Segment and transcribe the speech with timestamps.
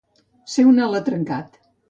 [0.53, 1.63] Ser un alatrencat.